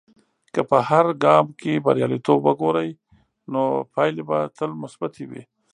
[0.53, 2.89] که په هر ګام کې بریالیتوب وګورې،
[3.53, 3.63] نو
[3.93, 5.41] پایلې به تل مثبتي وي.